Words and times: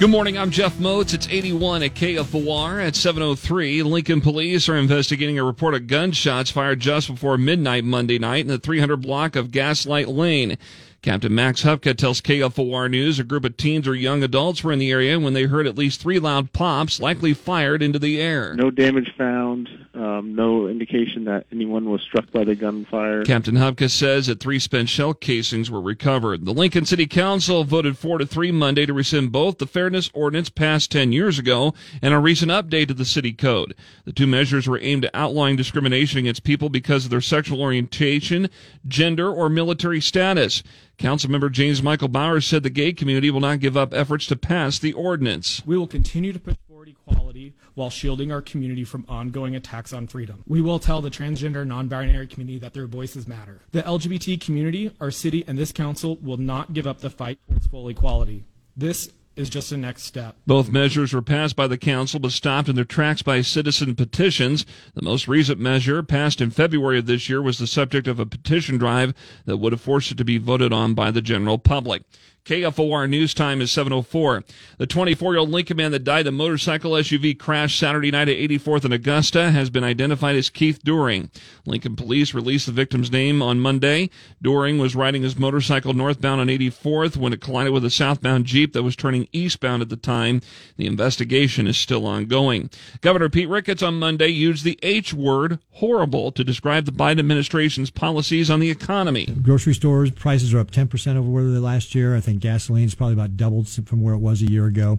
Good 0.00 0.08
morning. 0.08 0.38
I'm 0.38 0.50
Jeff 0.50 0.78
Motz. 0.78 1.12
It's 1.12 1.28
81 1.28 1.82
at 1.82 1.94
KFOR 1.94 2.82
at 2.82 2.96
703. 2.96 3.82
Lincoln 3.82 4.22
police 4.22 4.66
are 4.70 4.76
investigating 4.78 5.38
a 5.38 5.44
report 5.44 5.74
of 5.74 5.88
gunshots 5.88 6.50
fired 6.50 6.80
just 6.80 7.08
before 7.08 7.36
midnight 7.36 7.84
Monday 7.84 8.18
night 8.18 8.40
in 8.40 8.46
the 8.46 8.58
300 8.58 8.96
block 8.96 9.36
of 9.36 9.50
Gaslight 9.50 10.08
Lane. 10.08 10.56
Captain 11.02 11.34
Max 11.34 11.62
Hubka 11.62 11.96
tells 11.96 12.20
KFOR 12.20 12.90
News 12.90 13.18
a 13.18 13.24
group 13.24 13.46
of 13.46 13.56
teens 13.56 13.88
or 13.88 13.94
young 13.94 14.22
adults 14.22 14.62
were 14.62 14.70
in 14.70 14.78
the 14.78 14.90
area 14.90 15.18
when 15.18 15.32
they 15.32 15.44
heard 15.44 15.66
at 15.66 15.78
least 15.78 15.98
three 15.98 16.18
loud 16.18 16.52
pops, 16.52 17.00
likely 17.00 17.32
fired 17.32 17.82
into 17.82 17.98
the 17.98 18.20
air. 18.20 18.54
No 18.54 18.70
damage 18.70 19.10
found. 19.16 19.68
Um, 19.94 20.34
no 20.34 20.68
indication 20.68 21.24
that 21.24 21.46
anyone 21.50 21.90
was 21.90 22.00
struck 22.02 22.30
by 22.30 22.44
the 22.44 22.54
gunfire. 22.54 23.24
Captain 23.24 23.56
Hubka 23.56 23.90
says 23.90 24.26
that 24.26 24.40
three 24.40 24.58
spent 24.58 24.88
shell 24.88 25.14
casings 25.14 25.70
were 25.70 25.80
recovered. 25.80 26.44
The 26.44 26.52
Lincoln 26.52 26.84
City 26.84 27.06
Council 27.06 27.64
voted 27.64 27.98
four 27.98 28.18
to 28.18 28.26
three 28.26 28.52
Monday 28.52 28.86
to 28.86 28.92
rescind 28.92 29.32
both 29.32 29.58
the 29.58 29.66
fairness 29.66 30.10
ordinance 30.14 30.48
passed 30.48 30.92
10 30.92 31.12
years 31.12 31.38
ago 31.38 31.74
and 32.02 32.14
a 32.14 32.18
recent 32.18 32.50
update 32.50 32.88
to 32.88 32.94
the 32.94 33.04
city 33.04 33.32
code. 33.32 33.74
The 34.04 34.12
two 34.12 34.26
measures 34.26 34.68
were 34.68 34.78
aimed 34.80 35.06
at 35.06 35.14
outlawing 35.14 35.56
discrimination 35.56 36.20
against 36.20 36.44
people 36.44 36.68
because 36.68 37.04
of 37.04 37.10
their 37.10 37.20
sexual 37.20 37.60
orientation, 37.60 38.48
gender, 38.86 39.30
or 39.30 39.48
military 39.48 40.00
status. 40.00 40.62
Councilmember 41.00 41.50
James 41.50 41.82
Michael 41.82 42.08
Bowers 42.08 42.44
said 42.44 42.62
the 42.62 42.68
gay 42.68 42.92
community 42.92 43.30
will 43.30 43.40
not 43.40 43.60
give 43.60 43.74
up 43.74 43.94
efforts 43.94 44.26
to 44.26 44.36
pass 44.36 44.78
the 44.78 44.92
ordinance. 44.92 45.62
We 45.64 45.78
will 45.78 45.86
continue 45.86 46.30
to 46.34 46.38
push 46.38 46.56
forward 46.68 46.88
equality 46.88 47.54
while 47.74 47.88
shielding 47.88 48.30
our 48.30 48.42
community 48.42 48.84
from 48.84 49.06
ongoing 49.08 49.56
attacks 49.56 49.94
on 49.94 50.08
freedom. 50.08 50.44
We 50.46 50.60
will 50.60 50.78
tell 50.78 51.00
the 51.00 51.08
transgender 51.08 51.66
non-binary 51.66 52.26
community 52.26 52.58
that 52.58 52.74
their 52.74 52.86
voices 52.86 53.26
matter. 53.26 53.62
The 53.72 53.82
LGBT 53.82 54.42
community, 54.42 54.94
our 55.00 55.10
city, 55.10 55.42
and 55.46 55.56
this 55.56 55.72
council 55.72 56.18
will 56.20 56.36
not 56.36 56.74
give 56.74 56.86
up 56.86 57.00
the 57.00 57.08
fight 57.08 57.38
towards 57.48 57.66
full 57.68 57.88
equality. 57.88 58.44
This 58.76 59.10
is 59.36 59.48
just 59.48 59.72
a 59.72 59.76
next 59.76 60.02
step. 60.02 60.36
Both 60.46 60.70
measures 60.70 61.12
were 61.12 61.22
passed 61.22 61.56
by 61.56 61.66
the 61.66 61.78
council 61.78 62.20
but 62.20 62.32
stopped 62.32 62.68
in 62.68 62.76
their 62.76 62.84
tracks 62.84 63.22
by 63.22 63.40
citizen 63.42 63.94
petitions. 63.94 64.66
The 64.94 65.02
most 65.02 65.28
recent 65.28 65.60
measure, 65.60 66.02
passed 66.02 66.40
in 66.40 66.50
February 66.50 66.98
of 66.98 67.06
this 67.06 67.28
year, 67.28 67.40
was 67.40 67.58
the 67.58 67.66
subject 67.66 68.06
of 68.06 68.18
a 68.18 68.26
petition 68.26 68.76
drive 68.78 69.14
that 69.46 69.58
would 69.58 69.72
have 69.72 69.80
forced 69.80 70.10
it 70.12 70.18
to 70.18 70.24
be 70.24 70.38
voted 70.38 70.72
on 70.72 70.94
by 70.94 71.10
the 71.10 71.22
general 71.22 71.58
public. 71.58 72.02
KFOR 72.50 73.08
news 73.08 73.32
time 73.32 73.60
is 73.60 73.70
704. 73.70 74.42
The 74.78 74.86
24-year-old 74.88 75.50
Lincoln 75.50 75.76
man 75.76 75.92
that 75.92 76.02
died 76.02 76.22
in 76.22 76.34
a 76.34 76.36
motorcycle 76.36 76.90
SUV 76.90 77.38
crash 77.38 77.78
Saturday 77.78 78.10
night 78.10 78.28
at 78.28 78.38
84th 78.38 78.84
and 78.84 78.92
Augusta 78.92 79.52
has 79.52 79.70
been 79.70 79.84
identified 79.84 80.34
as 80.34 80.50
Keith 80.50 80.80
During. 80.82 81.30
Lincoln 81.64 81.94
police 81.94 82.34
released 82.34 82.66
the 82.66 82.72
victim's 82.72 83.12
name 83.12 83.40
on 83.40 83.60
Monday. 83.60 84.10
During 84.42 84.78
was 84.78 84.96
riding 84.96 85.22
his 85.22 85.38
motorcycle 85.38 85.92
northbound 85.92 86.40
on 86.40 86.48
84th 86.48 87.16
when 87.16 87.32
it 87.32 87.40
collided 87.40 87.72
with 87.72 87.84
a 87.84 87.90
southbound 87.90 88.46
Jeep 88.46 88.72
that 88.72 88.82
was 88.82 88.96
turning 88.96 89.28
eastbound 89.32 89.80
at 89.80 89.88
the 89.88 89.96
time. 89.96 90.40
The 90.76 90.86
investigation 90.86 91.68
is 91.68 91.78
still 91.78 92.04
ongoing. 92.04 92.68
Governor 93.00 93.28
Pete 93.28 93.48
Ricketts 93.48 93.84
on 93.84 94.00
Monday 94.00 94.26
used 94.26 94.64
the 94.64 94.76
H 94.82 95.14
word, 95.14 95.60
horrible, 95.74 96.32
to 96.32 96.42
describe 96.42 96.84
the 96.84 96.90
Biden 96.90 97.20
administration's 97.20 97.90
policies 97.90 98.50
on 98.50 98.58
the 98.58 98.70
economy. 98.70 99.26
Grocery 99.26 99.74
stores 99.74 100.10
prices 100.10 100.52
are 100.52 100.58
up 100.58 100.72
10% 100.72 101.14
over 101.14 101.30
where 101.30 101.44
they 101.44 101.58
last 101.60 101.94
year. 101.94 102.16
I 102.16 102.20
think 102.20 102.39
think 102.40 102.54
gasoline's 102.54 102.94
probably 102.94 103.14
about 103.14 103.36
doubled 103.36 103.68
from 103.68 104.02
where 104.02 104.14
it 104.14 104.18
was 104.18 104.42
a 104.42 104.46
year 104.46 104.66
ago. 104.66 104.98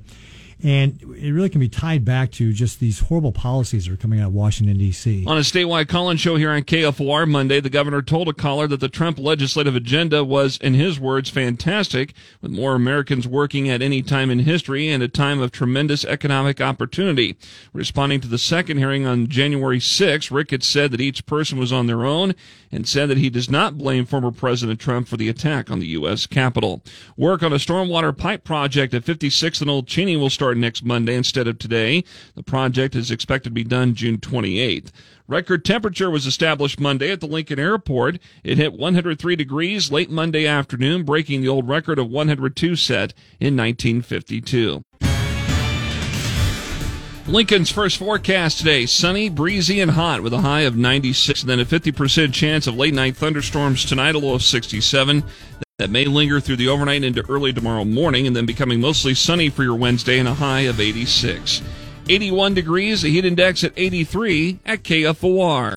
And 0.63 1.01
it 1.17 1.31
really 1.31 1.49
can 1.49 1.59
be 1.59 1.69
tied 1.69 2.05
back 2.05 2.31
to 2.33 2.53
just 2.53 2.79
these 2.79 2.99
horrible 2.99 3.31
policies 3.31 3.85
that 3.85 3.93
are 3.93 3.97
coming 3.97 4.19
out 4.19 4.27
of 4.27 4.33
Washington, 4.33 4.77
D.C. 4.77 5.25
On 5.25 5.37
a 5.37 5.41
statewide 5.41 5.87
call 5.87 6.09
in 6.09 6.17
show 6.17 6.35
here 6.35 6.51
on 6.51 6.61
KFOR 6.61 7.27
Monday, 7.27 7.59
the 7.59 7.69
governor 7.69 8.01
told 8.01 8.27
a 8.27 8.33
caller 8.33 8.67
that 8.67 8.79
the 8.79 8.89
Trump 8.89 9.17
legislative 9.17 9.75
agenda 9.75 10.23
was, 10.23 10.57
in 10.57 10.75
his 10.75 10.99
words, 10.99 11.29
fantastic, 11.29 12.13
with 12.41 12.51
more 12.51 12.75
Americans 12.75 13.27
working 13.27 13.69
at 13.69 13.81
any 13.81 14.03
time 14.03 14.29
in 14.29 14.39
history 14.39 14.87
and 14.89 15.01
a 15.01 15.07
time 15.07 15.41
of 15.41 15.51
tremendous 15.51 16.05
economic 16.05 16.61
opportunity. 16.61 17.35
Responding 17.73 18.21
to 18.21 18.27
the 18.27 18.37
second 18.37 18.77
hearing 18.77 19.07
on 19.07 19.27
January 19.27 19.79
6, 19.79 20.29
Ricketts 20.29 20.67
said 20.67 20.91
that 20.91 21.01
each 21.01 21.25
person 21.25 21.57
was 21.57 21.73
on 21.73 21.87
their 21.87 22.05
own 22.05 22.35
and 22.71 22.87
said 22.87 23.09
that 23.09 23.17
he 23.17 23.29
does 23.29 23.49
not 23.49 23.77
blame 23.77 24.05
former 24.05 24.31
President 24.31 24.79
Trump 24.79 25.07
for 25.07 25.17
the 25.17 25.29
attack 25.29 25.71
on 25.71 25.79
the 25.79 25.87
U.S. 25.87 26.27
Capitol. 26.27 26.81
Work 27.17 27.43
on 27.43 27.51
a 27.51 27.57
stormwater 27.57 28.15
pipe 28.15 28.43
project 28.43 28.93
at 28.93 29.03
56th 29.03 29.61
and 29.61 29.69
Old 29.69 29.87
Cheney 29.87 30.15
will 30.15 30.29
start 30.29 30.50
next 30.55 30.83
Monday 30.83 31.15
instead 31.15 31.47
of 31.47 31.59
today. 31.59 32.03
The 32.35 32.43
project 32.43 32.95
is 32.95 33.11
expected 33.11 33.49
to 33.49 33.53
be 33.53 33.63
done 33.63 33.95
June 33.95 34.17
28th. 34.17 34.91
Record 35.27 35.63
temperature 35.63 36.09
was 36.09 36.25
established 36.25 36.79
Monday 36.79 37.11
at 37.11 37.21
the 37.21 37.27
Lincoln 37.27 37.59
Airport. 37.59 38.19
It 38.43 38.57
hit 38.57 38.73
103 38.73 39.35
degrees 39.35 39.91
late 39.91 40.09
Monday 40.09 40.45
afternoon, 40.45 41.03
breaking 41.03 41.41
the 41.41 41.47
old 41.47 41.69
record 41.69 41.99
of 41.99 42.09
102 42.09 42.75
set 42.75 43.13
in 43.39 43.55
1952. 43.55 44.83
Lincoln's 47.27 47.71
first 47.71 47.97
forecast 47.97 48.57
today 48.57 48.85
sunny, 48.85 49.29
breezy, 49.29 49.79
and 49.79 49.91
hot 49.91 50.21
with 50.21 50.33
a 50.33 50.41
high 50.41 50.61
of 50.61 50.75
96, 50.75 51.43
and 51.43 51.49
then 51.49 51.59
a 51.61 51.65
50% 51.65 52.33
chance 52.33 52.67
of 52.67 52.75
late 52.75 52.93
night 52.93 53.15
thunderstorms 53.15 53.85
tonight, 53.85 54.15
a 54.15 54.19
low 54.19 54.33
of 54.33 54.43
67. 54.43 55.23
That 55.81 55.89
may 55.89 56.05
linger 56.05 56.39
through 56.39 56.57
the 56.57 56.67
overnight 56.67 57.03
into 57.03 57.27
early 57.27 57.51
tomorrow 57.51 57.83
morning, 57.83 58.27
and 58.27 58.35
then 58.35 58.45
becoming 58.45 58.79
mostly 58.79 59.15
sunny 59.15 59.49
for 59.49 59.63
your 59.63 59.73
Wednesday 59.73 60.19
and 60.19 60.27
a 60.27 60.35
high 60.35 60.59
of 60.59 60.79
86. 60.79 61.63
81 62.07 62.53
degrees, 62.53 63.01
the 63.01 63.09
heat 63.09 63.25
index 63.25 63.63
at 63.63 63.73
83 63.75 64.59
at 64.63 64.83
KFOR. 64.83 65.69